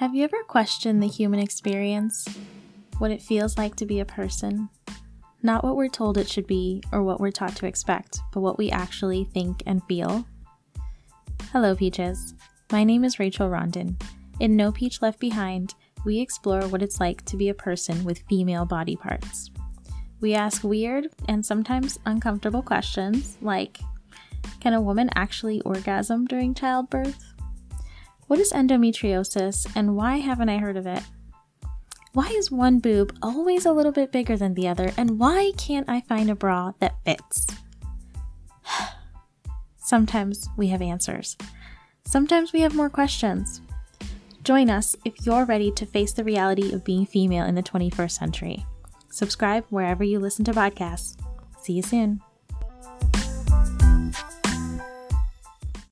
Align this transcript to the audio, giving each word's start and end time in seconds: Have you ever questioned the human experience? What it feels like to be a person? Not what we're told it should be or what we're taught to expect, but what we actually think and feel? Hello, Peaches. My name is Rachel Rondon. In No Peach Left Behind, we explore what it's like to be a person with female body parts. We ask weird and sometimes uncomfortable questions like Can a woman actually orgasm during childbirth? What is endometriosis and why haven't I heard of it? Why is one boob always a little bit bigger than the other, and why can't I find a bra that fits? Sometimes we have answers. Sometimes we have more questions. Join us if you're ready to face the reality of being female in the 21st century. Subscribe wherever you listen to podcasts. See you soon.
Have 0.00 0.14
you 0.14 0.24
ever 0.24 0.42
questioned 0.48 1.02
the 1.02 1.06
human 1.06 1.40
experience? 1.40 2.26
What 2.96 3.10
it 3.10 3.20
feels 3.20 3.58
like 3.58 3.76
to 3.76 3.84
be 3.84 4.00
a 4.00 4.06
person? 4.06 4.70
Not 5.42 5.62
what 5.62 5.76
we're 5.76 5.88
told 5.90 6.16
it 6.16 6.26
should 6.26 6.46
be 6.46 6.82
or 6.90 7.02
what 7.02 7.20
we're 7.20 7.30
taught 7.30 7.54
to 7.56 7.66
expect, 7.66 8.20
but 8.32 8.40
what 8.40 8.56
we 8.56 8.70
actually 8.70 9.24
think 9.24 9.62
and 9.66 9.84
feel? 9.84 10.24
Hello, 11.52 11.76
Peaches. 11.76 12.32
My 12.72 12.82
name 12.82 13.04
is 13.04 13.18
Rachel 13.18 13.50
Rondon. 13.50 13.98
In 14.40 14.56
No 14.56 14.72
Peach 14.72 15.02
Left 15.02 15.20
Behind, 15.20 15.74
we 16.06 16.18
explore 16.18 16.62
what 16.62 16.80
it's 16.80 16.98
like 16.98 17.22
to 17.26 17.36
be 17.36 17.50
a 17.50 17.54
person 17.54 18.02
with 18.02 18.24
female 18.26 18.64
body 18.64 18.96
parts. 18.96 19.50
We 20.22 20.32
ask 20.32 20.64
weird 20.64 21.08
and 21.28 21.44
sometimes 21.44 21.98
uncomfortable 22.06 22.62
questions 22.62 23.36
like 23.42 23.78
Can 24.60 24.72
a 24.72 24.80
woman 24.80 25.10
actually 25.14 25.60
orgasm 25.60 26.24
during 26.24 26.54
childbirth? 26.54 27.22
What 28.30 28.38
is 28.38 28.52
endometriosis 28.52 29.66
and 29.74 29.96
why 29.96 30.18
haven't 30.18 30.50
I 30.50 30.58
heard 30.58 30.76
of 30.76 30.86
it? 30.86 31.02
Why 32.12 32.28
is 32.28 32.48
one 32.48 32.78
boob 32.78 33.12
always 33.20 33.66
a 33.66 33.72
little 33.72 33.90
bit 33.90 34.12
bigger 34.12 34.36
than 34.36 34.54
the 34.54 34.68
other, 34.68 34.92
and 34.96 35.18
why 35.18 35.50
can't 35.56 35.88
I 35.88 36.02
find 36.02 36.30
a 36.30 36.36
bra 36.36 36.70
that 36.78 36.94
fits? 37.04 37.48
Sometimes 39.78 40.48
we 40.56 40.68
have 40.68 40.80
answers. 40.80 41.36
Sometimes 42.04 42.52
we 42.52 42.60
have 42.60 42.72
more 42.72 42.88
questions. 42.88 43.62
Join 44.44 44.70
us 44.70 44.94
if 45.04 45.26
you're 45.26 45.44
ready 45.44 45.72
to 45.72 45.84
face 45.84 46.12
the 46.12 46.22
reality 46.22 46.72
of 46.72 46.84
being 46.84 47.06
female 47.06 47.46
in 47.46 47.56
the 47.56 47.64
21st 47.64 48.12
century. 48.12 48.64
Subscribe 49.08 49.64
wherever 49.70 50.04
you 50.04 50.20
listen 50.20 50.44
to 50.44 50.52
podcasts. 50.52 51.16
See 51.62 51.72
you 51.72 51.82
soon. 51.82 52.20